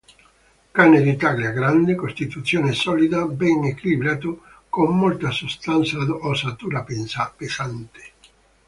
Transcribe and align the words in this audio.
Cane 0.71 0.99
di 1.03 1.15
taglia 1.15 1.51
grande, 1.51 1.93
costituzione 1.93 2.71
solida, 2.71 3.27
ben 3.27 3.65
equilibrato, 3.65 4.41
con 4.67 4.97
molta 4.97 5.29
sostanza 5.29 5.99
ed 6.01 6.09
ossatura 6.09 6.83
pesante. 6.83 8.11